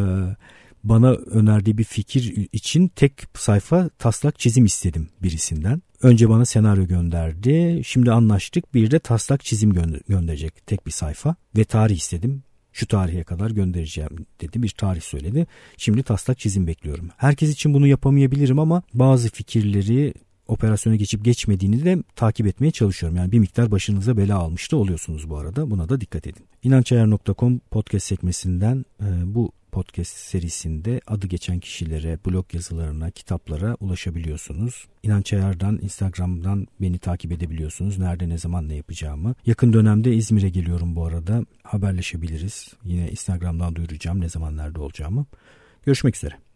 bana 0.84 1.10
önerdiği 1.12 1.78
bir 1.78 1.84
fikir 1.84 2.48
için 2.52 2.88
tek 2.88 3.12
sayfa 3.34 3.88
taslak 3.88 4.38
çizim 4.38 4.64
istedim 4.64 5.08
birisinden. 5.22 5.82
Önce 6.02 6.28
bana 6.28 6.44
senaryo 6.44 6.86
gönderdi. 6.86 7.82
Şimdi 7.84 8.12
anlaştık. 8.12 8.74
Bir 8.74 8.90
de 8.90 8.98
taslak 8.98 9.44
çizim 9.44 9.72
gö- 9.72 10.00
gönderecek 10.08 10.66
tek 10.66 10.86
bir 10.86 10.90
sayfa 10.90 11.34
ve 11.56 11.64
tarih 11.64 11.96
istedim 11.96 12.42
şu 12.72 12.87
tarihe 12.87 13.24
kadar 13.24 13.50
göndereceğim 13.50 14.26
dedi 14.40 14.62
bir 14.62 14.68
tarih 14.68 15.00
söyledi. 15.00 15.46
Şimdi 15.76 16.02
taslak 16.02 16.38
çizim 16.38 16.66
bekliyorum. 16.66 17.09
Herkes 17.16 17.50
için 17.50 17.74
bunu 17.74 17.87
yapamayabilirim 17.87 18.59
ama 18.59 18.83
bazı 18.94 19.30
fikirleri 19.30 20.14
operasyona 20.48 20.96
geçip 20.96 21.24
geçmediğini 21.24 21.85
de 21.85 22.02
takip 22.16 22.46
etmeye 22.46 22.70
çalışıyorum. 22.70 23.16
Yani 23.16 23.33
bir 23.33 23.38
miktar 23.38 23.70
başınıza 23.70 24.16
bela 24.16 24.38
almış 24.38 24.72
da 24.72 24.76
oluyorsunuz 24.76 25.30
bu 25.30 25.37
arada. 25.37 25.70
Buna 25.70 25.88
da 25.88 26.00
dikkat 26.00 26.26
edin. 26.26 26.44
İnançayar.com 26.62 27.59
podcast 27.59 28.06
sekmesinden 28.06 28.85
e, 29.00 29.06
bu 29.24 29.52
podcast 29.70 30.16
serisinde 30.16 31.00
adı 31.06 31.26
geçen 31.26 31.61
kişilere, 31.61 32.18
blog 32.26 32.54
yazılarına, 32.54 33.11
kitaplara 33.11 33.76
ulaşabiliyorsunuz. 33.80 34.87
İnanç 35.02 35.33
Ayar'dan, 35.33 35.78
Instagram'dan 35.83 36.66
beni 36.80 36.98
takip 36.98 37.33
edebiliyorsunuz. 37.33 37.98
Nerede, 37.98 38.28
ne 38.28 38.38
zaman, 38.38 38.68
ne 38.68 38.74
yapacağımı. 38.74 39.35
Yakın 39.46 39.72
dönemde 39.72 40.14
İzmir'e 40.14 40.48
geliyorum 40.48 40.96
bu 40.96 41.06
arada. 41.06 41.44
Haberleşebiliriz. 41.62 42.74
Yine 42.85 43.11
Instagram'dan 43.11 43.76
duyuracağım 43.76 44.20
ne 44.20 44.28
zaman, 44.28 44.56
nerede 44.56 44.80
olacağımı. 44.80 45.26
Görüşmek 45.83 46.16
üzere. 46.16 46.49